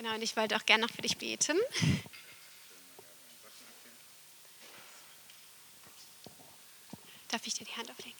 [0.00, 1.58] Genau, und ich wollte auch gerne noch für dich beten.
[7.28, 8.18] Darf ich dir die Hand auflegen?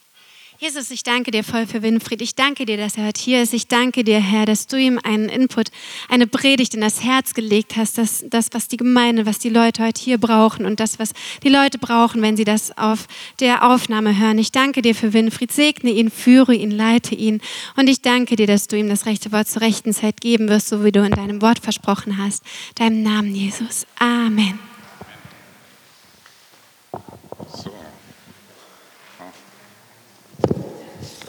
[0.63, 2.21] Jesus, ich danke dir voll für Winfried.
[2.21, 3.55] Ich danke dir, dass er heute hier ist.
[3.55, 5.71] Ich danke dir, Herr, dass du ihm einen Input,
[6.11, 9.83] eine Predigt in das Herz gelegt hast, dass das, was die Gemeinde, was die Leute
[9.83, 13.07] heute hier brauchen und das, was die Leute brauchen, wenn sie das auf
[13.41, 14.37] der Aufnahme hören.
[14.37, 15.51] Ich danke dir für Winfried.
[15.51, 17.41] Segne ihn, führe ihn, leite ihn.
[17.77, 20.69] Und ich danke dir, dass du ihm das rechte Wort zur rechten Zeit geben wirst,
[20.69, 22.45] so wie du in deinem Wort versprochen hast.
[22.75, 23.87] Deinem Namen, Jesus.
[23.99, 24.70] Amen.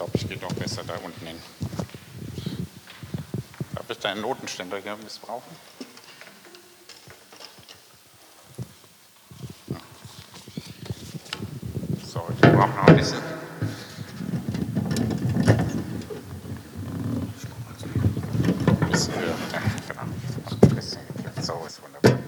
[0.01, 1.37] Glaube, ich gehe doch besser da unten hin.
[3.75, 5.55] Darf ich deinen Notenständer missbrauchen?
[12.03, 13.19] So, ich brauche noch ein bisschen.
[18.81, 19.35] Ein bisschen höher.
[19.53, 20.01] Ja, genau.
[20.01, 21.01] Ein bisschen.
[21.41, 22.19] So ist wunderbar.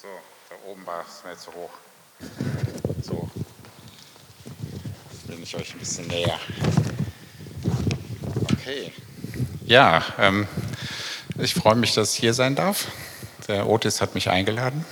[0.00, 0.06] So,
[0.88, 1.70] war es mir zu hoch.
[3.02, 3.28] So.
[5.26, 6.40] Bin ich euch ein bisschen näher.
[8.50, 8.90] Okay.
[9.66, 10.48] Ja, ähm,
[11.36, 12.86] ich freue mich, dass ich hier sein darf.
[13.48, 14.86] Der Otis hat mich eingeladen.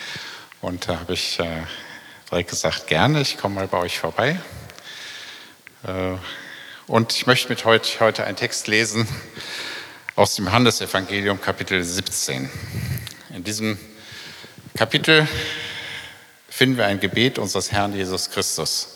[0.62, 1.64] Und da habe ich äh,
[2.30, 4.40] direkt gesagt, gerne, ich komme mal bei euch vorbei.
[5.82, 6.16] Äh,
[6.86, 9.06] und ich möchte mit euch heute einen Text lesen
[10.16, 12.50] aus dem Handelsevangelium Kapitel 17.
[13.34, 13.78] In diesem
[14.76, 15.28] Kapitel
[16.48, 18.88] finden wir ein Gebet unseres Herrn Jesus Christus.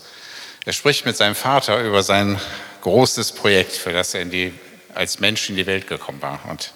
[0.65, 2.41] Er spricht mit seinem Vater über sein
[2.83, 4.53] großes Projekt, für das er die,
[4.93, 6.41] als Mensch in die Welt gekommen war.
[6.51, 6.73] Und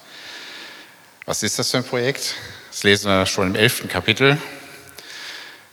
[1.27, 2.37] was ist das für ein Projekt?
[2.71, 4.39] Das lesen wir schon im elften Kapitel.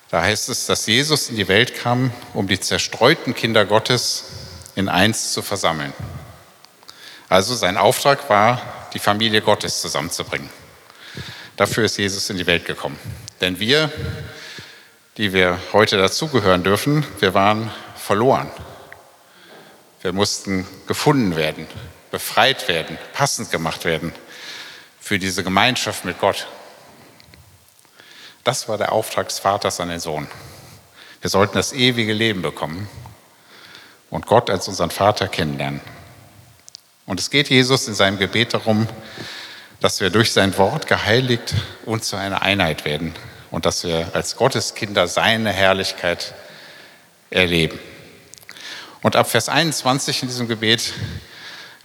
[0.09, 4.23] Da heißt es, dass Jesus in die Welt kam, um die zerstreuten Kinder Gottes
[4.73, 5.94] in eins zu versammeln.
[7.30, 10.50] Also sein Auftrag war, die Familie Gottes zusammenzubringen.
[11.59, 12.97] Dafür ist Jesus in die Welt gekommen.
[13.42, 13.92] Denn wir,
[15.18, 18.50] die wir heute dazugehören dürfen, wir waren verloren.
[20.02, 21.68] Wir mussten gefunden werden,
[22.12, 24.14] befreit werden, passend gemacht werden
[25.02, 26.47] für diese Gemeinschaft mit Gott.
[28.46, 30.30] Das war der Auftrag des Vaters an den Sohn.
[31.20, 32.88] Wir sollten das ewige Leben bekommen
[34.09, 35.81] und Gott als unseren Vater kennenlernen.
[37.06, 38.88] Und es geht Jesus in seinem Gebet darum,
[39.81, 41.53] dass wir durch sein Wort geheiligt
[41.85, 43.13] und zu einer Einheit werden
[43.51, 46.34] und dass wir als Gotteskinder seine Herrlichkeit
[47.29, 47.79] erleben.
[49.01, 50.94] Und ab Vers 21 in diesem Gebet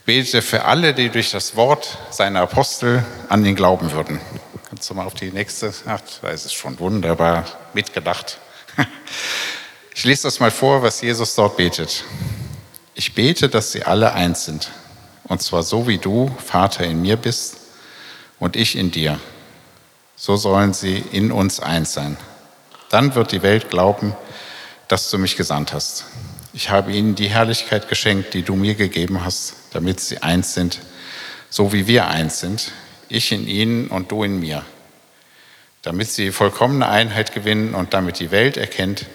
[0.05, 4.19] betet er für alle, die durch das Wort seiner Apostel an ihn glauben würden.
[4.69, 5.73] Kannst du mal auf die nächste?
[5.85, 8.39] Ach, da ist es schon wunderbar mitgedacht.
[9.97, 12.03] Ich lese das mal vor, was Jesus dort betet.
[12.95, 14.69] Ich bete, dass sie alle eins sind.
[15.23, 17.55] Und zwar so wie du, Vater, in mir bist
[18.39, 19.19] und ich in dir.
[20.15, 22.17] So sollen sie in uns eins sein.
[22.89, 24.15] Dann wird die Welt glauben,
[24.87, 26.05] dass du mich gesandt hast.
[26.53, 30.79] Ich habe ihnen die Herrlichkeit geschenkt, die du mir gegeben hast, damit sie eins sind,
[31.49, 32.71] so wie wir eins sind,
[33.09, 34.63] ich in ihnen und du in mir,
[35.81, 39.05] damit sie vollkommene Einheit gewinnen und damit die Welt erkennt,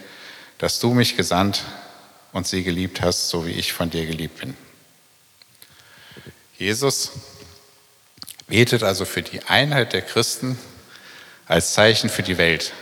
[0.58, 1.62] dass du mich gesandt
[2.32, 4.54] und sie geliebt hast, so wie ich von dir geliebt bin.
[6.58, 7.12] Jesus
[8.50, 10.58] betet also für die Einheit der Christen
[11.46, 12.72] als Zeichen für die Welt.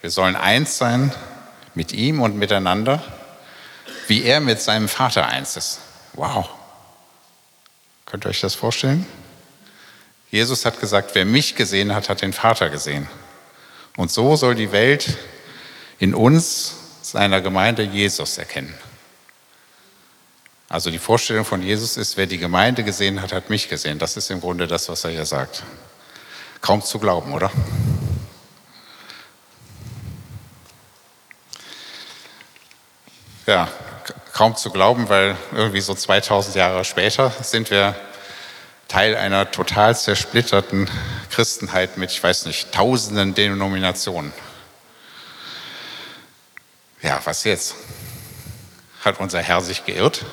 [0.00, 1.12] Wir sollen eins sein
[1.74, 3.02] mit ihm und miteinander,
[4.08, 5.80] wie er mit seinem Vater eins ist.
[6.14, 6.48] Wow.
[8.06, 9.06] Könnt ihr euch das vorstellen?
[10.30, 13.06] Jesus hat gesagt, wer mich gesehen hat, hat den Vater gesehen.
[13.96, 15.16] Und so soll die Welt
[15.98, 18.74] in uns, seiner Gemeinde, Jesus erkennen.
[20.68, 23.98] Also die Vorstellung von Jesus ist, wer die Gemeinde gesehen hat, hat mich gesehen.
[23.98, 25.62] Das ist im Grunde das, was er hier sagt.
[26.60, 27.50] Kaum zu glauben, oder?
[33.46, 33.68] Ja,
[34.34, 37.94] kaum zu glauben, weil irgendwie so 2000 Jahre später sind wir
[38.88, 40.90] Teil einer total zersplitterten
[41.30, 44.32] Christenheit mit, ich weiß nicht, tausenden Denominationen.
[47.00, 47.74] Ja, was jetzt?
[49.02, 50.26] Hat unser Herr sich geirrt?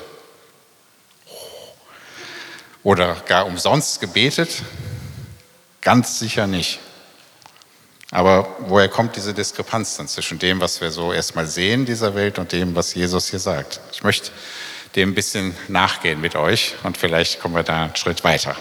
[2.86, 4.62] Oder gar umsonst gebetet?
[5.80, 6.78] Ganz sicher nicht.
[8.12, 12.14] Aber woher kommt diese Diskrepanz dann zwischen dem, was wir so erstmal sehen in dieser
[12.14, 13.80] Welt und dem, was Jesus hier sagt?
[13.90, 14.30] Ich möchte
[14.94, 18.54] dem ein bisschen nachgehen mit euch und vielleicht kommen wir da einen Schritt weiter.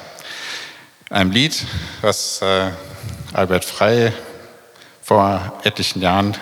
[1.12, 1.64] Ein Lied,
[2.02, 2.72] was äh,
[3.32, 4.12] Albert Frey
[5.04, 6.36] vor etlichen Jahren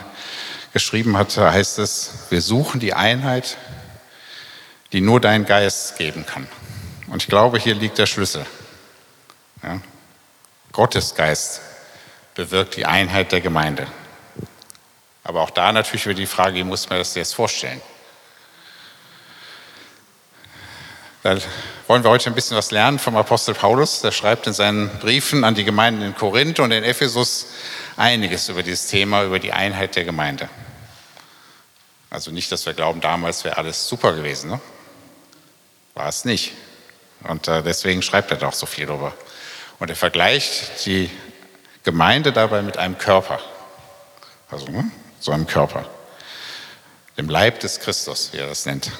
[0.72, 3.58] geschrieben hat, heißt es, wir suchen die Einheit,
[4.94, 6.48] die nur dein Geist geben kann.
[7.14, 8.44] Und ich glaube, hier liegt der Schlüssel.
[9.62, 9.80] Ja?
[10.72, 11.62] Gottes Geist
[12.34, 13.86] bewirkt die Einheit der Gemeinde.
[15.24, 17.80] Aber auch da natürlich wieder die Frage, wie muss man das jetzt vorstellen?
[21.22, 21.38] Da
[21.86, 24.02] wollen wir heute ein bisschen was lernen vom Apostel Paulus.
[24.02, 27.46] Der schreibt in seinen Briefen an die Gemeinden in Korinth und in Ephesus
[27.96, 30.50] einiges über dieses Thema, über die Einheit der Gemeinde.
[32.10, 34.50] Also nicht, dass wir glauben, damals wäre alles super gewesen.
[34.50, 34.60] Ne?
[35.94, 36.54] War es nicht.
[37.28, 39.14] Und äh, deswegen schreibt er doch so viel darüber.
[39.80, 41.10] Und er vergleicht die
[41.84, 43.40] Gemeinde dabei mit einem Körper.
[44.50, 44.90] Also ne?
[45.20, 45.86] so einem Körper.
[47.18, 48.92] Dem Leib des Christus, wie er das nennt.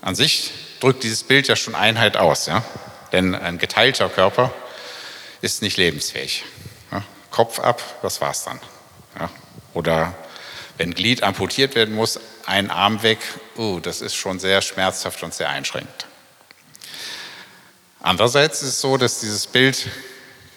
[0.00, 2.46] An sich drückt dieses Bild ja schon Einheit aus.
[2.46, 2.64] Ja?
[3.12, 4.52] Denn ein geteilter Körper
[5.40, 6.44] ist nicht lebensfähig.
[6.90, 7.02] Ja?
[7.30, 8.60] Kopf ab, was war es dann?
[9.18, 9.30] Ja?
[9.74, 10.14] Oder
[10.78, 13.18] wenn Glied amputiert werden muss, ein Arm weg,
[13.56, 16.06] uh, das ist schon sehr schmerzhaft und sehr einschränkend.
[18.02, 19.88] Andererseits ist es so, dass dieses Bild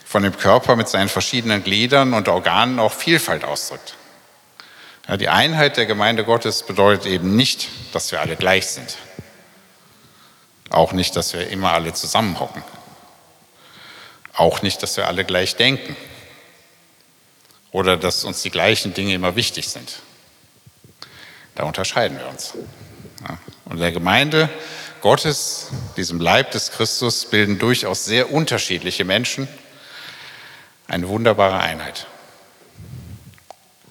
[0.04, 3.96] von dem Körper mit seinen verschiedenen Gliedern und Organen auch Vielfalt ausdrückt.
[5.20, 8.98] Die Einheit der Gemeinde Gottes bedeutet eben nicht, dass wir alle gleich sind.
[10.72, 12.64] Auch nicht, dass wir immer alle zusammenhocken.
[14.34, 15.96] Auch nicht, dass wir alle gleich denken.
[17.72, 20.00] Oder dass uns die gleichen Dinge immer wichtig sind.
[21.54, 22.56] Da unterscheiden wir uns.
[23.22, 23.38] Ja.
[23.66, 24.50] Und der Gemeinde
[25.06, 25.68] Gottes,
[25.98, 29.48] diesem Leib des Christus, bilden durchaus sehr unterschiedliche Menschen
[30.88, 32.08] eine wunderbare Einheit.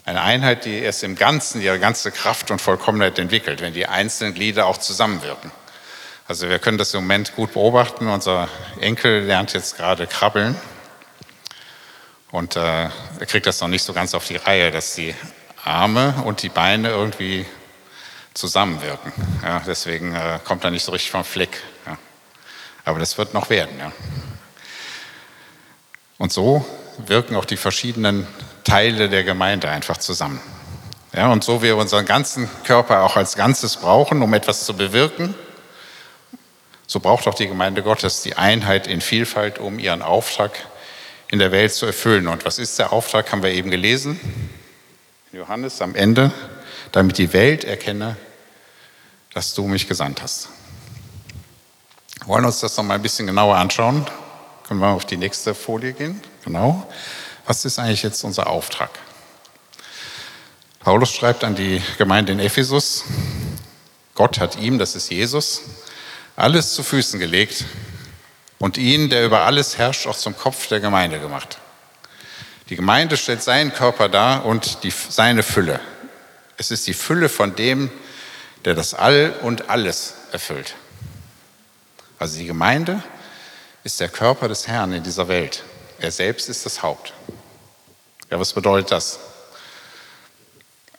[0.04, 4.34] Eine Einheit, die erst im Ganzen ihre ganze Kraft und Vollkommenheit entwickelt, wenn die einzelnen
[4.34, 5.52] Glieder auch zusammenwirken.
[6.26, 8.08] Also wir können das im Moment gut beobachten.
[8.08, 8.48] Unser
[8.80, 10.56] Enkel lernt jetzt gerade krabbeln
[12.32, 15.14] und äh, er kriegt das noch nicht so ganz auf die Reihe, dass die
[15.62, 17.46] Arme und die Beine irgendwie
[18.34, 19.12] zusammenwirken.
[19.42, 21.62] Ja, deswegen äh, kommt er nicht so richtig vom Fleck.
[21.86, 21.96] Ja.
[22.84, 23.78] Aber das wird noch werden.
[23.78, 23.92] Ja.
[26.18, 26.64] Und so
[26.98, 28.26] wirken auch die verschiedenen
[28.64, 30.40] Teile der Gemeinde einfach zusammen.
[31.14, 35.34] Ja, und so wir unseren ganzen Körper auch als Ganzes brauchen, um etwas zu bewirken,
[36.86, 40.52] so braucht auch die Gemeinde Gottes die Einheit in Vielfalt, um ihren Auftrag
[41.30, 42.28] in der Welt zu erfüllen.
[42.28, 44.20] Und was ist der Auftrag, haben wir eben gelesen.
[45.32, 46.32] Johannes am Ende,
[46.92, 48.16] damit die Welt erkenne,
[49.32, 50.48] dass du mich gesandt hast.
[52.20, 54.06] Wir wollen uns das noch mal ein bisschen genauer anschauen.
[54.66, 56.22] Können wir auf die nächste Folie gehen?
[56.44, 56.88] Genau.
[57.46, 58.90] Was ist eigentlich jetzt unser Auftrag?
[60.80, 63.04] Paulus schreibt an die Gemeinde in Ephesus,
[64.14, 65.62] Gott hat ihm, das ist Jesus,
[66.36, 67.64] alles zu Füßen gelegt
[68.58, 71.58] und ihn, der über alles herrscht, auch zum Kopf der Gemeinde gemacht.
[72.68, 75.80] Die Gemeinde stellt seinen Körper dar und die, seine Fülle.
[76.56, 77.90] Es ist die Fülle von dem,
[78.64, 80.74] der das All und alles erfüllt.
[82.18, 83.02] Also die Gemeinde
[83.82, 85.62] ist der Körper des Herrn in dieser Welt.
[85.98, 87.12] Er selbst ist das Haupt.
[88.30, 89.18] Ja, was bedeutet das?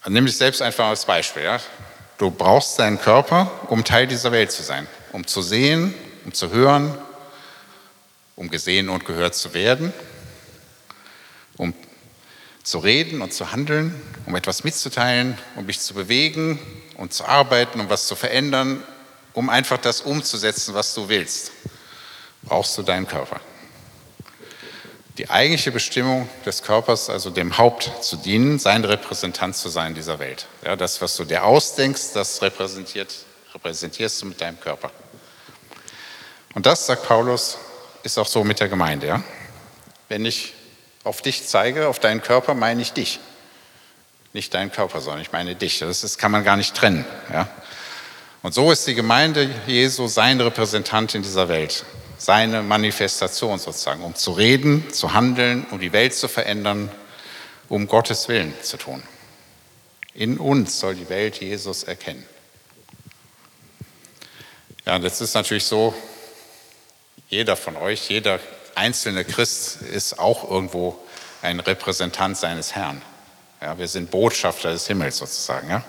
[0.08, 1.44] Nimm dich selbst einfach als Beispiel.
[1.44, 1.60] Ja?
[2.18, 6.52] Du brauchst deinen Körper, um Teil dieser Welt zu sein, um zu sehen, um zu
[6.52, 6.96] hören,
[8.36, 9.94] um gesehen und gehört zu werden,
[12.66, 13.94] zu reden und zu handeln,
[14.26, 16.60] um etwas mitzuteilen, um dich zu bewegen
[16.98, 18.84] und zu arbeiten, um was zu verändern,
[19.34, 21.52] um einfach das umzusetzen, was du willst,
[22.42, 23.40] brauchst du deinen Körper.
[25.20, 29.96] Die eigentliche Bestimmung des Körpers, also dem Haupt zu dienen, sein Repräsentant zu sein in
[29.96, 30.48] dieser Welt.
[30.64, 34.90] Ja, das, was du dir ausdenkst, das repräsentierst du mit deinem Körper.
[36.56, 37.60] Und das, sagt Paulus,
[38.02, 39.08] ist auch so mit der Gemeinde.
[39.08, 39.24] Ja?
[40.10, 40.55] Wenn ich
[41.06, 43.20] auf dich zeige, auf deinen Körper, meine ich dich.
[44.34, 45.80] Nicht deinen Körper, sondern ich meine dich.
[45.80, 47.06] Das ist, kann man gar nicht trennen.
[47.32, 47.48] Ja?
[48.42, 51.86] Und so ist die Gemeinde Jesu sein Repräsentant in dieser Welt
[52.18, 56.90] seine Manifestation sozusagen, um zu reden, zu handeln, um die Welt zu verändern,
[57.70, 59.04] um Gottes Willen zu tun.
[60.14, 62.26] In uns soll die Welt Jesus erkennen.
[64.86, 65.94] Ja, das ist natürlich so,
[67.28, 68.40] jeder von euch, jeder
[68.76, 71.00] einzelne Christ ist auch irgendwo
[71.42, 73.02] ein Repräsentant seines Herrn.
[73.62, 75.70] Ja, wir sind Botschafter des Himmels sozusagen.
[75.70, 75.84] Ja?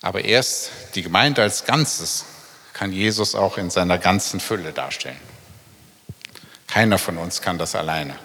[0.00, 2.24] Aber erst die Gemeinde als Ganzes
[2.72, 5.20] kann Jesus auch in seiner ganzen Fülle darstellen.
[6.66, 8.18] Keiner von uns kann das alleine.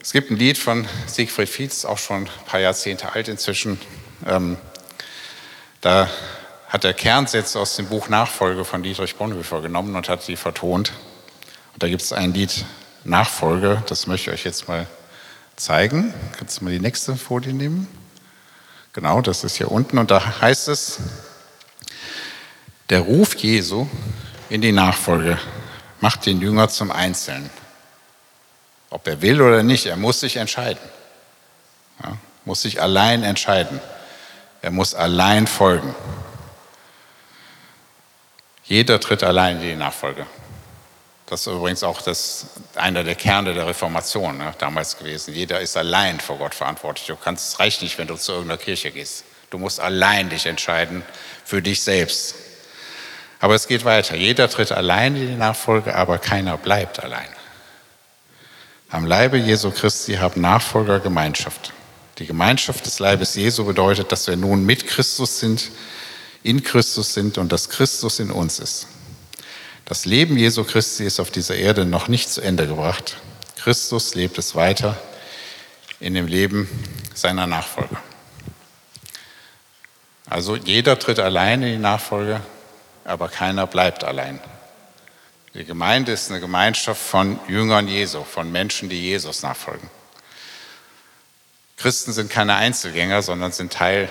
[0.00, 3.80] Es gibt ein Lied von Siegfried Fietz, auch schon ein paar Jahrzehnte alt inzwischen.
[4.26, 4.56] Ähm,
[5.80, 6.10] da
[6.72, 10.94] hat er Kernsätze aus dem Buch Nachfolge von Dietrich Bonhoeffer genommen und hat sie vertont.
[11.74, 12.64] Und da gibt es ein Lied
[13.04, 14.86] Nachfolge, das möchte ich euch jetzt mal
[15.54, 16.14] zeigen.
[16.38, 17.88] Kannst du mal die nächste Folie nehmen?
[18.94, 19.98] Genau, das ist hier unten.
[19.98, 21.00] Und da heißt es,
[22.88, 23.86] der Ruf Jesu
[24.48, 25.38] in die Nachfolge
[26.00, 27.50] macht den Jünger zum Einzelnen.
[28.88, 30.82] Ob er will oder nicht, er muss sich entscheiden.
[32.02, 33.78] Ja, muss sich allein entscheiden.
[34.62, 35.94] Er muss allein folgen.
[38.72, 40.24] Jeder tritt allein in die Nachfolge.
[41.26, 45.34] Das ist übrigens auch das, einer der Kerne der Reformation ne, damals gewesen.
[45.34, 47.06] Jeder ist allein vor Gott verantwortlich.
[47.06, 49.24] Du kannst, es reicht nicht, wenn du zu irgendeiner Kirche gehst.
[49.50, 51.02] Du musst allein dich entscheiden
[51.44, 52.34] für dich selbst.
[53.40, 54.16] Aber es geht weiter.
[54.16, 57.28] Jeder tritt allein in die Nachfolge, aber keiner bleibt allein.
[58.88, 61.74] Am Leibe Jesu Christi haben Nachfolger Gemeinschaft.
[62.16, 65.70] Die Gemeinschaft des Leibes Jesu bedeutet, dass wir nun mit Christus sind,
[66.42, 68.86] in Christus sind und dass Christus in uns ist.
[69.84, 73.16] Das Leben Jesu Christi ist auf dieser Erde noch nicht zu Ende gebracht.
[73.56, 75.00] Christus lebt es weiter
[76.00, 76.68] in dem Leben
[77.14, 78.00] seiner Nachfolger.
[80.28, 82.40] Also jeder tritt allein in die Nachfolge,
[83.04, 84.40] aber keiner bleibt allein.
[85.54, 89.90] Die Gemeinde ist eine Gemeinschaft von Jüngern Jesu, von Menschen, die Jesus nachfolgen.
[91.76, 94.08] Christen sind keine Einzelgänger, sondern sind Teil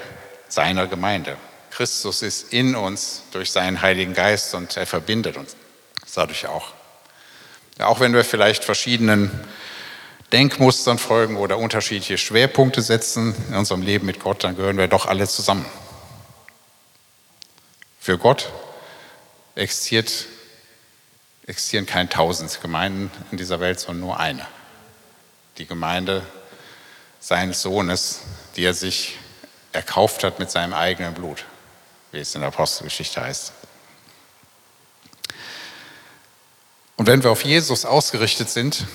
[0.48, 1.38] seiner Gemeinde.
[1.72, 5.56] Christus ist in uns durch seinen Heiligen Geist und er verbindet uns
[6.14, 6.74] dadurch auch.
[7.80, 9.32] Auch wenn wir vielleicht verschiedenen
[10.32, 15.06] Denkmustern folgen oder unterschiedliche Schwerpunkte setzen in unserem Leben mit Gott, dann gehören wir doch
[15.06, 15.66] alle zusammen.
[18.00, 18.52] Für Gott
[19.56, 20.26] existiert,
[21.48, 24.46] existieren keine tausend Gemeinden in dieser Welt, sondern nur eine.
[25.58, 26.26] Die Gemeinde
[27.20, 28.22] seines Sohnes,
[28.56, 29.18] die er sich
[29.74, 31.46] erkauft hat mit seinem eigenen Blut,
[32.12, 33.54] wie es in der Apostelgeschichte heißt.
[36.98, 38.86] Und wenn wir auf Jesus ausgerichtet sind,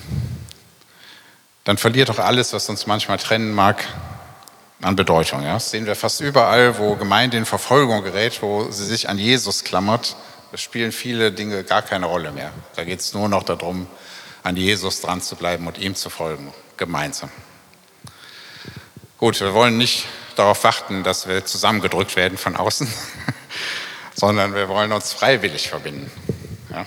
[1.64, 3.84] dann verliert auch alles, was uns manchmal trennen mag,
[4.82, 5.42] an Bedeutung.
[5.42, 5.54] Ja?
[5.54, 9.64] Das sehen wir fast überall, wo Gemeinde in Verfolgung gerät, wo sie sich an Jesus
[9.64, 10.16] klammert.
[10.52, 12.52] Da spielen viele Dinge gar keine Rolle mehr.
[12.76, 13.88] Da geht es nur noch darum,
[14.44, 17.30] an Jesus dran zu bleiben und ihm zu folgen, gemeinsam.
[19.18, 20.06] Gut, wir wollen nicht
[20.38, 22.86] darauf warten, dass wir zusammengedrückt werden von außen,
[24.14, 26.10] sondern wir wollen uns freiwillig verbinden.
[26.70, 26.86] Ja?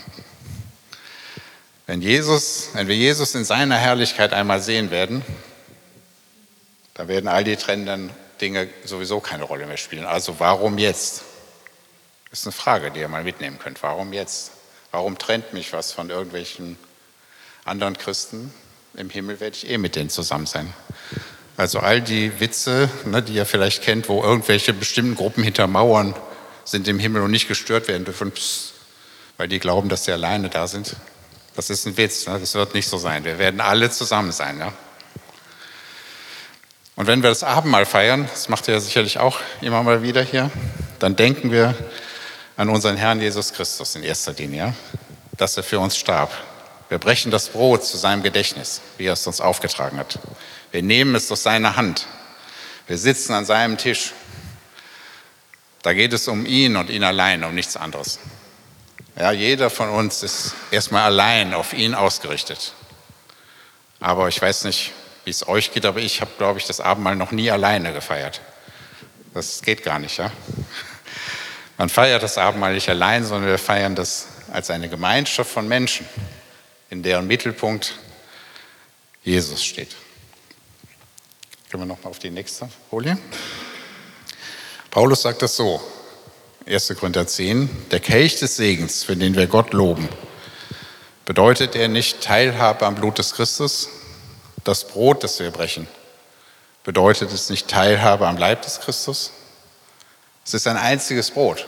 [1.87, 5.23] Wenn, Jesus, wenn wir Jesus in seiner Herrlichkeit einmal sehen werden,
[6.93, 10.05] dann werden all die trennenden Dinge sowieso keine Rolle mehr spielen.
[10.05, 11.23] Also warum jetzt?
[12.29, 13.81] Das ist eine Frage, die ihr mal mitnehmen könnt.
[13.81, 14.51] Warum jetzt?
[14.91, 16.77] Warum trennt mich was von irgendwelchen
[17.65, 18.53] anderen Christen?
[18.95, 20.73] Im Himmel werde ich eh mit denen zusammen sein.
[21.59, 26.15] Also all die Witze, ne, die ihr vielleicht kennt, wo irgendwelche bestimmten Gruppen hinter Mauern
[26.63, 28.31] sind im Himmel und nicht gestört werden dürfen,
[29.35, 30.95] weil die glauben, dass sie alleine da sind.
[31.57, 32.39] Das ist ein Witz, ne?
[32.39, 33.25] das wird nicht so sein.
[33.25, 34.57] Wir werden alle zusammen sein.
[34.57, 34.71] Ja?
[36.95, 40.21] Und wenn wir das Abendmahl feiern, das macht ihr ja sicherlich auch immer mal wieder
[40.21, 40.49] hier,
[40.99, 41.75] dann denken wir
[42.55, 44.75] an unseren Herrn Jesus Christus in erster Linie,
[45.35, 46.31] dass er für uns starb.
[46.87, 50.19] Wir brechen das Brot zu seinem Gedächtnis, wie er es uns aufgetragen hat.
[50.71, 52.07] Wir nehmen es aus seiner Hand.
[52.87, 54.13] Wir sitzen an seinem Tisch.
[55.81, 58.19] Da geht es um ihn und ihn allein, um nichts anderes.
[59.17, 62.73] Ja, jeder von uns ist erstmal allein auf ihn ausgerichtet.
[63.99, 64.91] Aber ich weiß nicht,
[65.25, 68.41] wie es euch geht, aber ich habe, glaube ich, das Abendmahl noch nie alleine gefeiert.
[69.33, 70.31] Das geht gar nicht, ja.
[71.77, 76.07] Man feiert das Abendmahl nicht allein, sondern wir feiern das als eine Gemeinschaft von Menschen,
[76.89, 77.95] in deren Mittelpunkt
[79.23, 79.95] Jesus steht.
[81.69, 83.15] Können wir noch mal auf die nächste Folie?
[84.89, 85.79] Paulus sagt das so:
[86.65, 86.95] 1.
[86.99, 90.09] Korinther 10, der Kelch des Segens, für den wir Gott loben,
[91.25, 93.87] bedeutet er nicht Teilhabe am Blut des Christus?
[94.63, 95.87] Das Brot, das wir brechen,
[96.83, 99.31] bedeutet es nicht Teilhabe am Leib des Christus?
[100.43, 101.67] Es ist ein einziges Brot.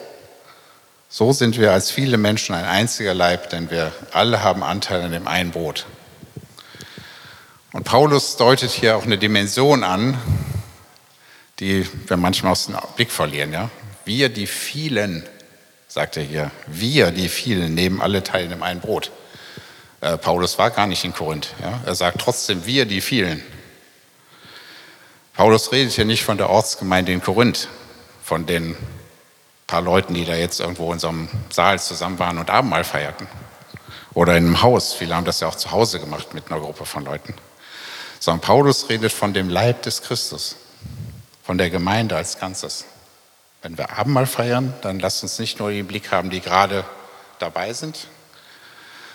[1.10, 5.12] So sind wir als viele Menschen ein einziger Leib, denn wir alle haben Anteil an
[5.12, 5.86] dem einen Brot.
[7.74, 10.18] Und Paulus deutet hier auch eine Dimension an,
[11.60, 13.54] die wir manchmal aus dem Blick verlieren.
[13.54, 13.70] Ja?
[14.04, 15.28] Wir, die vielen,
[15.88, 19.12] sagt er hier, wir, die vielen, nehmen alle teil in einem Brot.
[20.02, 21.54] Äh, Paulus war gar nicht in Korinth.
[21.62, 21.80] Ja?
[21.86, 23.42] Er sagt trotzdem, wir, die vielen.
[25.34, 27.70] Paulus redet hier nicht von der Ortsgemeinde in Korinth,
[28.22, 28.76] von den
[29.66, 33.28] paar Leuten, die da jetzt irgendwo in unserem Saal zusammen waren und Abendmahl feierten.
[34.14, 34.94] Oder in einem Haus.
[34.94, 37.34] Viele haben das ja auch zu Hause gemacht mit einer Gruppe von Leuten.
[38.22, 40.56] Sondern Paulus redet von dem Leib des Christus,
[41.44, 42.86] von der Gemeinde als Ganzes.
[43.64, 46.86] Wenn wir Abendmahl feiern, dann lasst uns nicht nur den Blick haben, die gerade
[47.40, 48.08] dabei sind,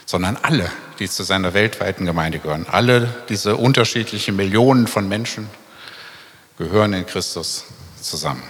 [0.07, 2.67] sondern alle, die zu seiner weltweiten Gemeinde gehören.
[2.69, 5.49] Alle diese unterschiedlichen Millionen von Menschen
[6.59, 7.65] gehören in Christus
[8.03, 8.43] zusammen.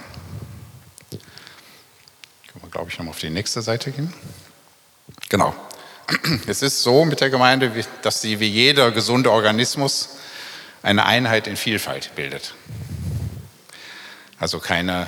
[1.11, 4.11] Können wir, glaube ich, nochmal auf die nächste Seite gehen?
[5.29, 5.53] Genau.
[6.47, 7.71] Es ist so mit der Gemeinde,
[8.01, 10.16] dass sie wie jeder gesunde Organismus
[10.87, 12.53] eine Einheit in Vielfalt bildet.
[14.39, 15.07] Also keine,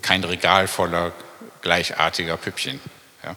[0.00, 1.12] kein Regal voller
[1.60, 2.80] gleichartiger Püppchen,
[3.22, 3.36] ja,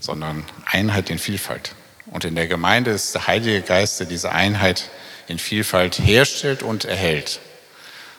[0.00, 1.76] sondern Einheit in Vielfalt.
[2.06, 4.90] Und in der Gemeinde ist der Heilige Geist, der diese Einheit
[5.28, 7.38] in Vielfalt herstellt und erhält.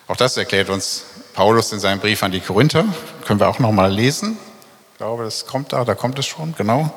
[0.08, 2.86] Auch das erklärt uns Paulus in seinem Brief an die Korinther.
[3.26, 4.38] Können wir auch noch mal lesen.
[4.94, 6.94] Ich glaube, das kommt da, da kommt es schon, genau.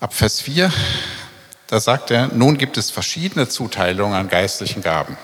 [0.00, 0.70] Ab Vers 4,
[1.68, 5.16] da sagt er, nun gibt es verschiedene Zuteilungen an geistlichen Gaben,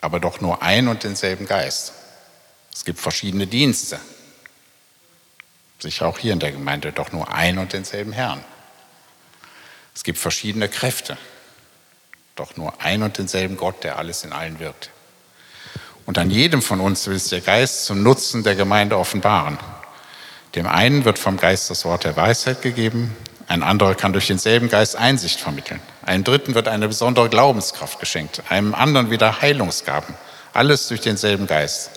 [0.00, 1.92] aber doch nur ein und denselben Geist.
[2.72, 3.98] Es gibt verschiedene Dienste,
[5.78, 8.44] sicher auch hier in der Gemeinde, doch nur ein und denselben Herrn.
[9.94, 11.16] Es gibt verschiedene Kräfte,
[12.34, 14.90] doch nur ein und denselben Gott, der alles in allen wirkt.
[16.04, 19.58] Und an jedem von uns will es der Geist zum Nutzen der Gemeinde offenbaren.
[20.54, 23.16] Dem einen wird vom Geist das Wort der Weisheit gegeben,
[23.48, 25.80] ein anderer kann durch denselben Geist Einsicht vermitteln.
[26.02, 30.14] Einem dritten wird eine besondere Glaubenskraft geschenkt, einem anderen wieder Heilungsgaben.
[30.52, 31.90] Alles durch denselben Geist.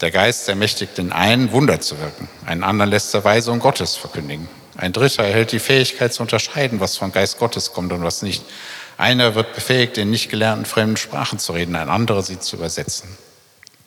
[0.00, 2.28] Der Geist ermächtigt den einen, Wunder zu wirken.
[2.46, 4.48] Einen anderen lässt er Weisung Gottes verkündigen.
[4.76, 8.42] Ein dritter erhält die Fähigkeit zu unterscheiden, was vom Geist Gottes kommt und was nicht.
[8.96, 13.08] Einer wird befähigt, in nicht gelernten fremden Sprachen zu reden, ein anderer sie zu übersetzen.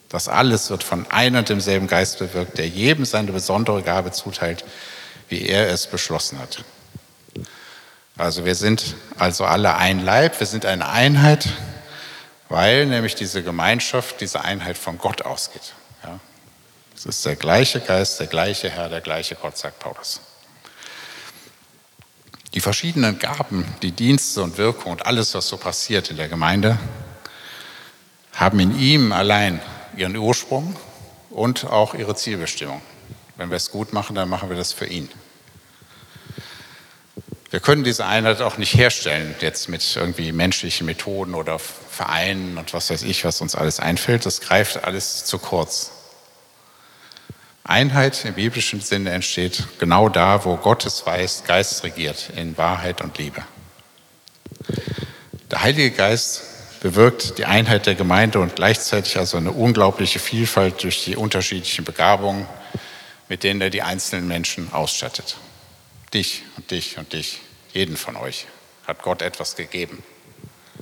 [0.08, 4.64] Das alles wird von einem und demselben Geist bewirkt, der jedem seine besondere Gabe zuteilt,
[5.34, 6.62] wie er es beschlossen hat.
[8.16, 11.48] Also wir sind also alle ein Leib, wir sind eine Einheit,
[12.48, 15.74] weil nämlich diese Gemeinschaft, diese Einheit von Gott ausgeht.
[16.04, 16.20] Ja.
[16.94, 20.20] Es ist der gleiche Geist, der gleiche Herr, der gleiche Gott, sagt Paulus.
[22.54, 26.78] Die verschiedenen Gaben, die Dienste und Wirkung und alles, was so passiert in der Gemeinde,
[28.34, 29.60] haben in ihm allein
[29.96, 30.76] ihren Ursprung
[31.30, 32.80] und auch ihre Zielbestimmung.
[33.36, 35.08] Wenn wir es gut machen, dann machen wir das für ihn.
[37.50, 42.74] Wir können diese Einheit auch nicht herstellen, jetzt mit irgendwie menschlichen Methoden oder Vereinen und
[42.74, 44.26] was weiß ich, was uns alles einfällt.
[44.26, 45.92] Das greift alles zu kurz.
[47.62, 53.42] Einheit im biblischen Sinne entsteht genau da, wo Gottes Geist regiert, in Wahrheit und Liebe.
[55.50, 56.42] Der Heilige Geist
[56.80, 62.46] bewirkt die Einheit der Gemeinde und gleichzeitig also eine unglaubliche Vielfalt durch die unterschiedlichen Begabungen,
[63.30, 65.36] mit denen er die einzelnen Menschen ausstattet.
[66.14, 67.40] Dich und dich und dich,
[67.72, 68.46] jeden von euch
[68.86, 70.02] hat Gott etwas gegeben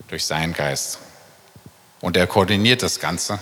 [0.08, 0.98] durch seinen Geist.
[2.02, 3.38] Und er koordiniert das Ganze,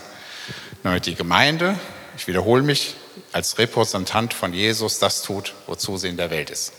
[0.85, 1.79] damit die Gemeinde,
[2.17, 2.95] ich wiederhole mich,
[3.33, 6.73] als Repräsentant von Jesus das tut, wozu sie in der Welt ist.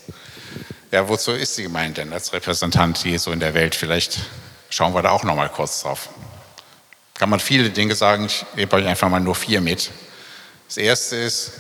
[0.92, 3.76] Ja, wozu ist die Gemeinde denn als Repräsentant Jesu in der Welt?
[3.76, 4.20] Vielleicht
[4.70, 6.10] schauen wir da auch noch mal kurz drauf.
[7.16, 9.92] Kann man viele Dinge sagen, ich gebe euch einfach mal nur vier mit.
[10.68, 11.52] Das erste ist,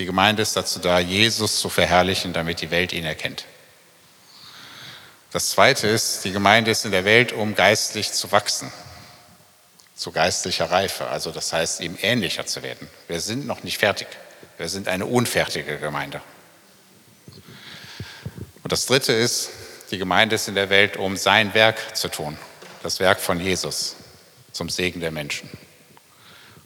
[0.00, 3.44] die Gemeinde ist dazu da, Jesus zu verherrlichen, damit die Welt ihn erkennt.
[5.30, 8.72] Das zweite ist, die Gemeinde ist in der Welt, um geistlich zu wachsen
[10.00, 12.88] zu geistlicher Reife, also das heißt, ihm ähnlicher zu werden.
[13.06, 14.08] Wir sind noch nicht fertig.
[14.56, 16.22] Wir sind eine unfertige Gemeinde.
[18.62, 19.50] Und das Dritte ist,
[19.90, 22.38] die Gemeinde ist in der Welt, um sein Werk zu tun,
[22.82, 23.96] das Werk von Jesus
[24.52, 25.50] zum Segen der Menschen.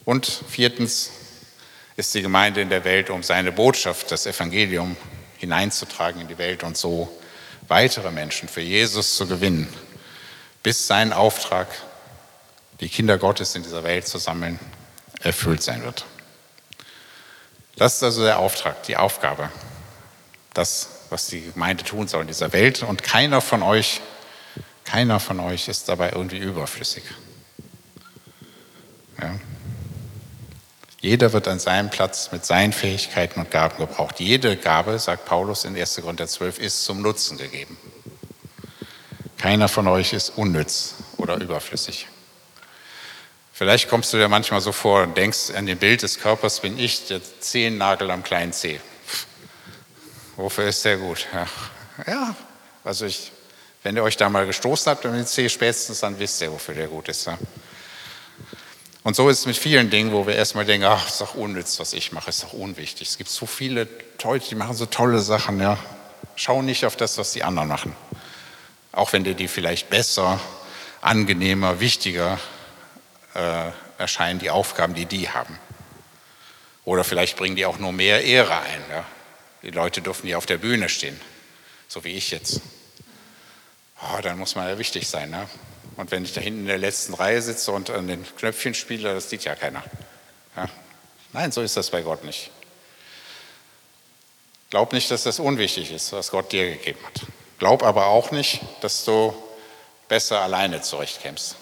[0.05, 1.11] Und viertens
[1.97, 4.97] ist die Gemeinde in der Welt, um seine Botschaft, das Evangelium
[5.39, 7.09] hineinzutragen in die Welt und so
[7.69, 9.73] weitere Menschen für Jesus zu gewinnen,
[10.63, 11.69] bis sein Auftrag
[12.81, 14.59] die Kinder Gottes in dieser Welt zu sammeln,
[15.21, 16.05] erfüllt sein wird.
[17.77, 19.51] Das ist also der Auftrag, die Aufgabe,
[20.53, 22.83] das, was die Gemeinde tun soll in dieser Welt.
[22.83, 24.01] Und keiner von euch,
[24.85, 27.05] keiner von euch ist dabei irgendwie überflüssig.
[29.21, 29.39] Ja.
[31.05, 34.21] Jeder wird an seinem Platz mit seinen Fähigkeiten und Gaben gebraucht.
[34.21, 35.97] Jede Gabe, sagt Paulus in 1.
[35.97, 37.77] Korinther 12, ist zum Nutzen gegeben.
[39.37, 42.09] Keiner von euch ist unnütz oder überflüssig.
[43.53, 46.79] Vielleicht kommst du dir manchmal so vor und denkst, an dem Bild des Körpers bin
[46.79, 48.81] ich der Zehennagel am kleinen Zeh.
[50.37, 51.27] Wofür ist der gut?
[51.35, 51.47] Ja,
[52.07, 52.37] ja
[52.83, 53.31] also ich,
[53.83, 56.75] wenn ihr euch da mal gestoßen habt um den Zeh spätestens, dann wisst ihr, wofür
[56.75, 57.27] der gut ist.
[57.27, 57.37] Ja?
[59.05, 61.79] Und so ist es mit vielen Dingen, wo wir erstmal denken, ach, ist doch unnütz,
[61.79, 63.07] was ich mache, ist doch unwichtig.
[63.07, 63.87] Es gibt so viele
[64.23, 65.61] Leute, die machen so tolle Sachen.
[65.61, 65.77] Ja?
[66.37, 67.95] Schau nicht auf das, was die anderen machen.
[68.93, 70.41] Auch wenn dir die vielleicht besser,
[71.03, 72.41] angenehmer, wichtiger
[73.35, 75.59] äh, erscheinen die Aufgaben, die die haben.
[76.87, 78.85] Oder vielleicht bringen die auch nur mehr Ehre ein.
[78.91, 79.05] Ja?
[79.63, 81.21] Die Leute dürfen hier auf der Bühne stehen.
[81.89, 82.63] so wie ich jetzt.
[84.01, 85.29] Oh, dann muss man ja wichtig sein.
[85.29, 85.47] Ne?
[85.97, 89.15] Und wenn ich da hinten in der letzten Reihe sitze und an den Knöpfchen spiele,
[89.15, 89.83] das sieht ja keiner.
[90.57, 90.69] Ja?
[91.33, 92.51] Nein, so ist das bei Gott nicht.
[94.71, 97.23] Glaub nicht, dass das unwichtig ist, was Gott dir gegeben hat.
[97.59, 99.35] Glaub aber auch nicht, dass du
[100.09, 101.57] besser alleine zurechtkämst.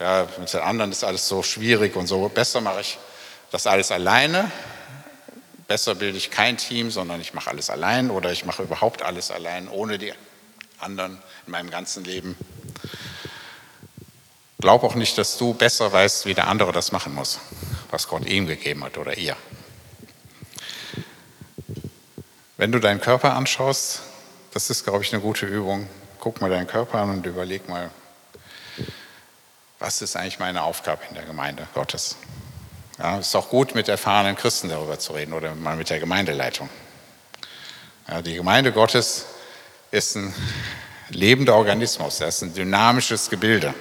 [0.00, 2.28] Ja, mit den anderen ist alles so schwierig und so.
[2.28, 2.98] Besser mache ich
[3.50, 4.50] das alles alleine.
[5.66, 9.30] Besser bilde ich kein Team, sondern ich mache alles allein oder ich mache überhaupt alles
[9.30, 10.12] allein, ohne die
[10.78, 12.36] anderen in meinem ganzen Leben.
[14.64, 17.38] Glaub auch nicht, dass du besser weißt, wie der andere das machen muss,
[17.90, 19.36] was Gott ihm gegeben hat oder ihr.
[22.56, 24.00] Wenn du deinen Körper anschaust,
[24.54, 25.86] das ist, glaube ich, eine gute Übung.
[26.18, 27.90] Guck mal deinen Körper an und überleg mal,
[29.80, 32.16] was ist eigentlich meine Aufgabe in der Gemeinde Gottes?
[32.98, 36.70] Ja, ist auch gut, mit erfahrenen Christen darüber zu reden oder mal mit der Gemeindeleitung.
[38.08, 39.26] Ja, die Gemeinde Gottes
[39.90, 40.32] ist ein
[41.10, 43.74] lebender Organismus, das ist ein dynamisches Gebilde.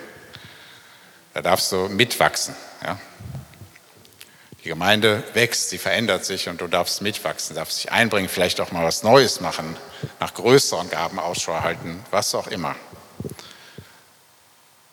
[1.34, 2.56] Da darfst du mitwachsen.
[2.84, 3.00] Ja?
[4.63, 8.72] Die Gemeinde wächst, sie verändert sich und du darfst mitwachsen, darfst dich einbringen, vielleicht auch
[8.72, 9.76] mal was Neues machen,
[10.19, 12.76] nach größeren Gaben Ausschau halten, was auch immer.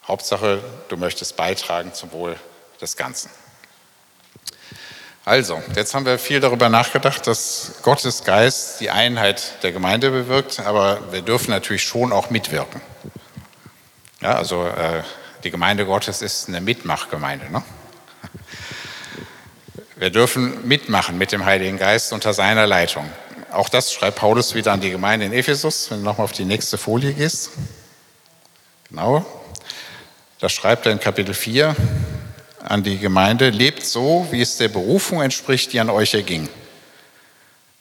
[0.08, 2.36] Hauptsache, du möchtest beitragen zum Wohl
[2.80, 3.30] des Ganzen.
[5.24, 10.58] Also, jetzt haben wir viel darüber nachgedacht, dass Gottes Geist die Einheit der Gemeinde bewirkt,
[10.60, 12.80] aber wir dürfen natürlich schon auch mitwirken.
[14.20, 15.04] Ja, also äh,
[15.44, 17.50] die Gemeinde Gottes ist eine Mitmachgemeinde.
[17.50, 17.62] Ne?
[19.96, 23.10] Wir dürfen mitmachen mit dem Heiligen Geist unter seiner Leitung.
[23.52, 26.44] Auch das schreibt Paulus wieder an die Gemeinde in Ephesus, wenn du nochmal auf die
[26.44, 27.50] nächste Folie gehst.
[28.88, 29.26] Genau.
[30.38, 31.76] Das schreibt er in Kapitel 4
[32.64, 33.50] an die Gemeinde.
[33.50, 36.48] Lebt so, wie es der Berufung entspricht, die an euch erging.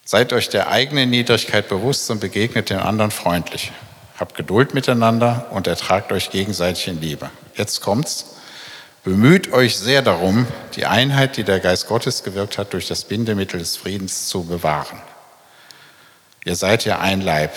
[0.03, 3.71] Seid euch der eigenen Niedrigkeit bewusst und begegnet den anderen freundlich.
[4.19, 7.29] Habt Geduld miteinander und ertragt euch gegenseitig in Liebe.
[7.55, 8.35] Jetzt kommt's.
[9.05, 13.59] Bemüht euch sehr darum, die Einheit, die der Geist Gottes gewirkt hat, durch das Bindemittel
[13.59, 14.99] des Friedens zu bewahren.
[16.43, 17.51] Ihr seid ja ein Leib.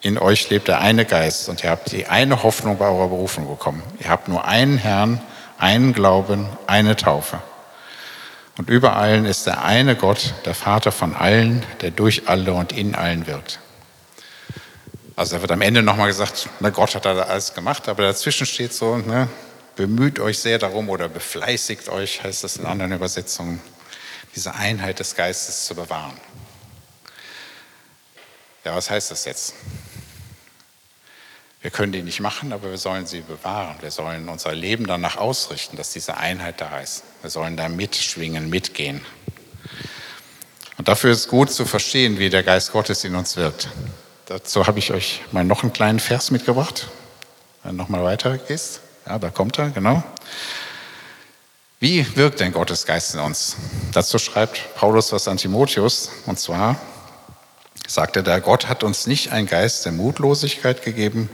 [0.00, 3.48] In euch lebt der eine Geist und ihr habt die eine Hoffnung bei eurer Berufung
[3.48, 3.82] bekommen.
[4.00, 5.20] Ihr habt nur einen Herrn,
[5.56, 7.38] einen Glauben, eine Taufe.
[8.58, 12.72] Und über allen ist der eine Gott, der Vater von allen, der durch alle und
[12.72, 13.60] in allen wirkt.
[15.16, 18.46] Also da wird am Ende nochmal gesagt, na Gott hat da alles gemacht, aber dazwischen
[18.46, 19.28] steht so, ne,
[19.76, 23.60] bemüht euch sehr darum oder befleißigt euch, heißt das in anderen Übersetzungen,
[24.34, 26.18] diese Einheit des Geistes zu bewahren.
[28.64, 29.54] Ja, was heißt das jetzt?
[31.60, 33.76] Wir können die nicht machen, aber wir sollen sie bewahren.
[33.80, 37.04] Wir sollen unser Leben danach ausrichten, dass diese Einheit da ist.
[37.22, 39.00] Wir sollen da mitschwingen, mitgehen.
[40.76, 43.68] Und dafür ist gut zu verstehen, wie der Geist Gottes in uns wirkt.
[44.26, 46.88] Dazu habe ich euch mal noch einen kleinen Vers mitgebracht.
[47.62, 48.80] Wenn du nochmal weiter gehst.
[49.06, 50.02] Ja, da kommt er, genau.
[51.78, 53.56] Wie wirkt denn Gottes Geist in uns?
[53.92, 56.10] Dazu schreibt Paulus was an Timotheus.
[56.24, 56.76] Und zwar
[57.86, 61.28] sagt er da, Gott hat uns nicht einen Geist der Mutlosigkeit gegeben,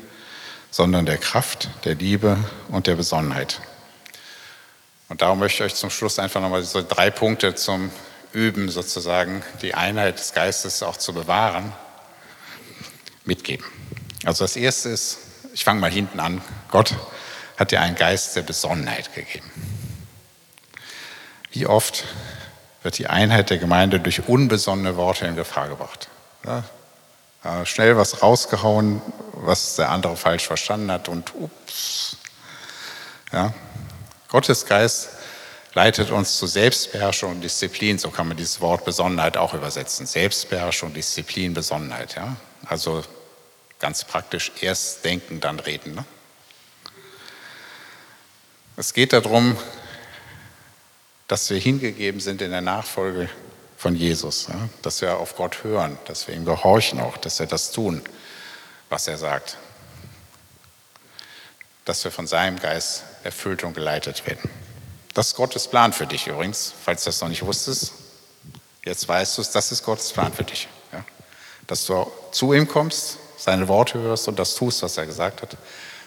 [0.73, 2.39] sondern der Kraft, der Liebe
[2.71, 3.61] und der Besonnenheit.
[5.09, 7.91] Und darum möchte ich euch zum Schluss einfach nochmal so drei Punkte zum
[8.33, 11.73] Üben sozusagen, die Einheit des Geistes auch zu bewahren,
[13.31, 13.65] mitgeben.
[14.25, 15.19] Also das erste ist,
[15.55, 16.97] ich fange mal hinten an, Gott
[17.57, 19.49] hat dir einen Geist der Besonnenheit gegeben.
[21.53, 22.05] Wie oft
[22.83, 26.09] wird die Einheit der Gemeinde durch unbesonnene Worte in Gefahr gebracht?
[26.45, 26.65] Ja,
[27.65, 29.01] schnell was rausgehauen,
[29.33, 32.17] was der andere falsch verstanden hat und ups.
[33.33, 33.55] Ja,
[34.29, 35.11] Gottes Geist
[35.75, 40.05] leitet uns zu Selbstbeherrschung und Disziplin, so kann man dieses Wort Besonnenheit auch übersetzen.
[40.05, 42.17] Selbstbeherrschung, Disziplin, Besonnenheit.
[42.17, 42.37] Ja?
[42.67, 43.03] Also
[43.81, 45.95] ganz praktisch erst denken, dann reden.
[45.95, 46.05] Ne?
[48.77, 49.57] Es geht darum,
[51.27, 53.29] dass wir hingegeben sind in der Nachfolge
[53.77, 54.69] von Jesus, ja?
[54.83, 58.03] dass wir auf Gott hören, dass wir ihm gehorchen auch, dass wir das tun,
[58.91, 59.57] was er sagt.
[61.85, 64.51] Dass wir von seinem Geist erfüllt und geleitet werden.
[65.15, 67.93] Das ist Gottes Plan für dich übrigens, falls du das noch nicht wusstest.
[68.85, 70.69] Jetzt weißt du es, das ist Gottes Plan für dich.
[70.93, 71.05] Ja?
[71.67, 75.57] Dass du zu ihm kommst, seine Worte hörst und das tust, was er gesagt hat,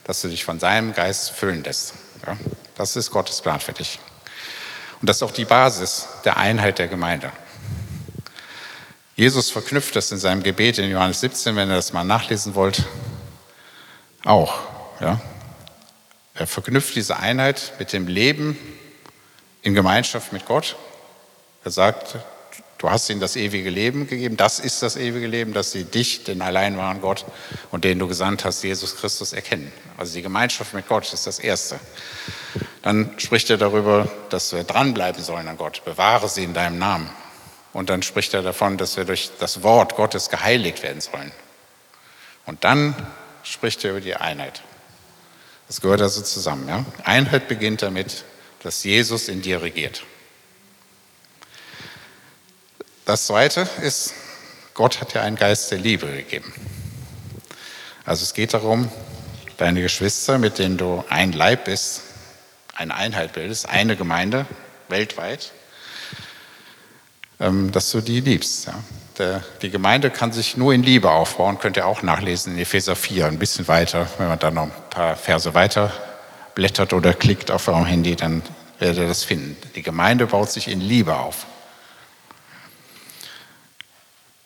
[0.03, 1.93] dass du dich von seinem Geist füllen lässt.
[2.25, 2.37] Ja?
[2.75, 3.99] Das ist Gottes Plan für dich.
[5.01, 7.31] Und das ist auch die Basis der Einheit der Gemeinde.
[9.15, 12.83] Jesus verknüpft das in seinem Gebet in Johannes 17, wenn ihr das mal nachlesen wollt,
[14.23, 14.53] auch.
[14.99, 15.19] Ja?
[16.35, 18.57] Er verknüpft diese Einheit mit dem Leben
[19.61, 20.75] in Gemeinschaft mit Gott.
[21.63, 22.17] Er sagt,
[22.83, 24.35] Du hast ihnen das ewige Leben gegeben.
[24.35, 27.23] Das ist das ewige Leben, dass sie dich, den allein wahren Gott
[27.71, 29.71] und den du gesandt hast, Jesus Christus, erkennen.
[29.95, 31.79] Also die Gemeinschaft mit Gott ist das Erste.
[32.81, 35.85] Dann spricht er darüber, dass wir dranbleiben sollen an Gott.
[35.85, 37.09] Bewahre sie in deinem Namen.
[37.71, 41.31] Und dann spricht er davon, dass wir durch das Wort Gottes geheiligt werden sollen.
[42.45, 42.95] Und dann
[43.43, 44.61] spricht er über die Einheit.
[45.69, 46.67] Das gehört also zusammen.
[46.67, 46.83] Ja?
[47.05, 48.25] Einheit beginnt damit,
[48.61, 50.03] dass Jesus in dir regiert.
[53.05, 54.13] Das Zweite ist,
[54.73, 56.53] Gott hat dir einen Geist der Liebe gegeben.
[58.05, 58.89] Also es geht darum,
[59.57, 62.01] deine Geschwister, mit denen du ein Leib bist,
[62.73, 64.45] eine Einheit bildest, eine Gemeinde
[64.87, 65.51] weltweit,
[67.41, 68.69] ähm, dass du die liebst.
[69.61, 73.27] Die Gemeinde kann sich nur in Liebe aufbauen, könnt ihr auch nachlesen in Epheser 4,
[73.27, 74.07] ein bisschen weiter.
[74.17, 75.91] Wenn man dann noch ein paar Verse weiter
[76.55, 78.41] blättert oder klickt auf eurem Handy, dann
[78.79, 79.57] werdet ihr das finden.
[79.75, 81.45] Die Gemeinde baut sich in Liebe auf.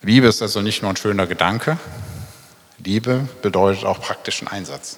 [0.01, 1.77] Liebe ist also nicht nur ein schöner Gedanke.
[2.77, 4.97] Liebe bedeutet auch praktischen Einsatz.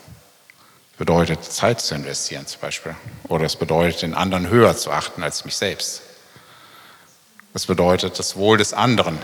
[0.98, 2.96] Bedeutet Zeit zu investieren zum Beispiel.
[3.30, 6.02] Oder es bedeutet, den anderen höher zu achten als mich selbst.
[7.54, 9.18] Es bedeutet, das Wohl des anderen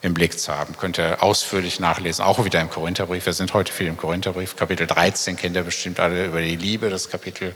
[0.00, 0.76] im Blick zu haben.
[0.78, 3.26] Könnt ihr ausführlich nachlesen, auch wieder im Korintherbrief.
[3.26, 4.56] Wir sind heute viel im Korintherbrief.
[4.56, 7.54] Kapitel 13 kennt ihr bestimmt alle über die Liebe, das Kapitel.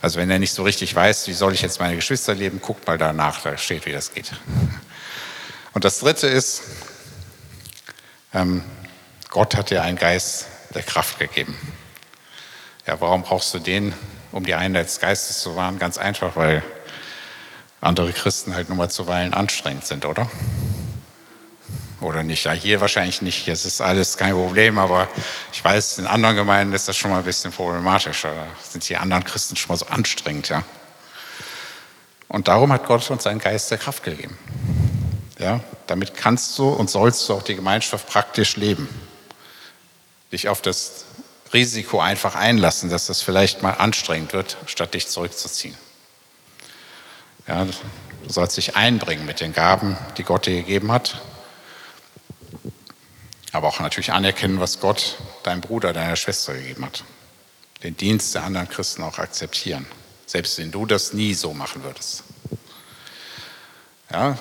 [0.00, 2.86] Also wenn er nicht so richtig weiß, wie soll ich jetzt meine Geschwister leben, guckt
[2.86, 4.32] mal danach, da steht, wie das geht.
[5.78, 6.62] Und das Dritte ist,
[8.34, 8.64] ähm,
[9.30, 11.56] Gott hat dir einen Geist der Kraft gegeben.
[12.84, 13.94] Ja, warum brauchst du den,
[14.32, 15.78] um die Einheit des Geistes zu wahren?
[15.78, 16.64] Ganz einfach, weil
[17.80, 20.28] andere Christen halt nun mal zuweilen anstrengend sind, oder?
[22.00, 22.42] Oder nicht?
[22.42, 23.44] Ja, hier wahrscheinlich nicht.
[23.44, 25.06] Hier ist alles kein Problem, aber
[25.52, 28.34] ich weiß, in anderen Gemeinden ist das schon mal ein bisschen problematischer.
[28.34, 30.64] Da sind die anderen Christen schon mal so anstrengend, ja.
[32.26, 34.36] Und darum hat Gott uns einen Geist der Kraft gegeben.
[35.38, 38.88] Ja, damit kannst du und sollst du auch die Gemeinschaft praktisch leben.
[40.32, 41.04] Dich auf das
[41.52, 45.76] Risiko einfach einlassen, dass das vielleicht mal anstrengend wird, statt dich zurückzuziehen.
[47.46, 47.72] Ja, du
[48.26, 51.22] sollst dich einbringen mit den Gaben, die Gott dir gegeben hat.
[53.52, 57.04] Aber auch natürlich anerkennen, was Gott deinem Bruder, deiner Schwester gegeben hat.
[57.82, 59.86] Den Dienst der anderen Christen auch akzeptieren.
[60.26, 62.24] Selbst wenn du das nie so machen würdest.
[64.10, 64.36] Ja,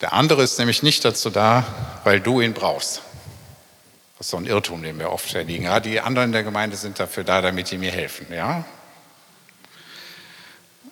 [0.00, 1.64] der andere ist nämlich nicht dazu da,
[2.04, 3.02] weil du ihn brauchst.
[4.16, 5.64] Das ist so ein Irrtum, den wir oft erliegen.
[5.64, 8.26] Ja, die anderen in der Gemeinde sind dafür da, damit sie mir helfen.
[8.32, 8.64] Ja,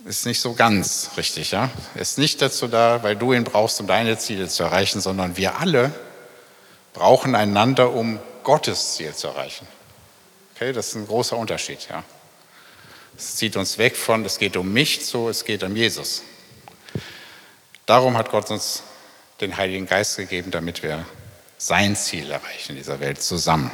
[0.05, 1.51] ist nicht so ganz richtig.
[1.51, 5.37] Ja, ist nicht dazu da, weil du ihn brauchst, um deine Ziele zu erreichen, sondern
[5.37, 5.93] wir alle
[6.95, 9.67] brauchen einander, um Gottes Ziel zu erreichen.
[10.55, 11.87] Okay, das ist ein großer Unterschied.
[11.91, 12.03] Ja,
[13.17, 16.23] es zieht uns weg von, es geht um mich zu, es geht um Jesus.
[17.85, 18.83] Darum hat Gott uns
[19.41, 21.05] den Heiligen Geist gegeben, damit wir
[21.59, 23.71] sein Ziel erreichen in dieser Welt zusammen.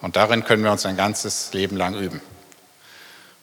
[0.00, 2.20] Und darin können wir uns ein ganzes Leben lang üben.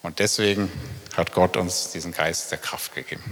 [0.01, 0.71] Und deswegen
[1.15, 3.23] hat Gott uns diesen Geist der Kraft gegeben.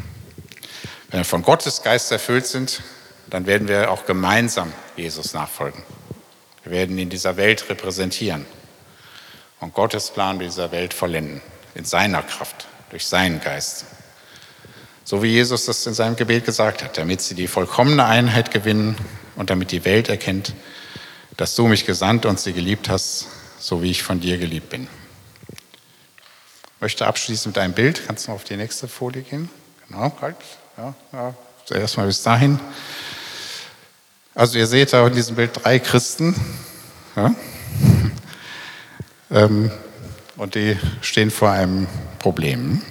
[1.10, 2.82] Wenn wir von Gottes Geist erfüllt sind,
[3.30, 5.84] dann werden wir auch gemeinsam Jesus nachfolgen.
[6.64, 8.46] Wir werden ihn in dieser Welt repräsentieren
[9.60, 11.42] und Gottes Plan dieser Welt vollenden,
[11.76, 13.86] in seiner Kraft, durch seinen Geist.
[15.10, 18.98] So wie Jesus das in seinem Gebet gesagt hat, damit sie die vollkommene Einheit gewinnen
[19.38, 20.54] und damit die Welt erkennt,
[21.38, 24.90] dass du mich gesandt und sie geliebt hast, so wie ich von dir geliebt bin.
[25.48, 28.06] Ich möchte abschließen mit einem Bild.
[28.06, 29.50] Kannst du auf die nächste Folie gehen?
[29.88, 30.36] Genau, halt.
[30.78, 31.34] Ja, ja.
[31.64, 32.60] Zuerst mal bis dahin.
[34.36, 36.36] Also ihr seht da in diesem Bild drei Christen.
[37.16, 37.34] Ja?
[39.32, 39.72] Ähm,
[40.36, 41.88] und die stehen vor einem
[42.20, 42.82] Problem.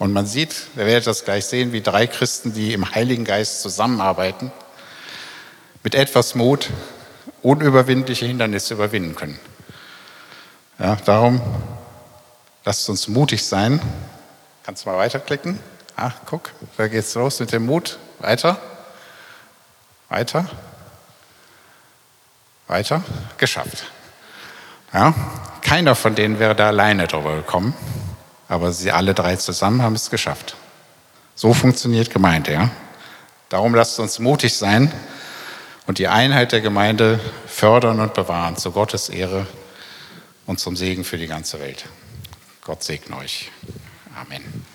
[0.00, 3.60] Und man sieht, wir werden das gleich sehen, wie drei Christen, die im Heiligen Geist
[3.60, 4.50] zusammenarbeiten,
[5.82, 6.70] mit etwas Mut
[7.42, 9.38] unüberwindliche Hindernisse überwinden können.
[10.78, 11.42] Ja, darum
[12.64, 13.78] lasst uns mutig sein.
[14.64, 15.60] Kannst du mal weiterklicken?
[15.96, 17.98] Ach, guck, da geht's los mit dem Mut.
[18.20, 18.58] Weiter.
[20.08, 20.48] Weiter.
[22.68, 23.04] Weiter.
[23.36, 23.84] Geschafft.
[24.94, 25.12] Ja,
[25.60, 27.74] keiner von denen wäre da alleine drüber gekommen.
[28.50, 30.56] Aber sie alle drei zusammen haben es geschafft.
[31.36, 32.70] So funktioniert Gemeinde, ja.
[33.48, 34.92] Darum lasst uns mutig sein
[35.86, 39.46] und die Einheit der Gemeinde fördern und bewahren zu Gottes Ehre
[40.46, 41.84] und zum Segen für die ganze Welt.
[42.64, 43.52] Gott segne euch.
[44.20, 44.66] Amen.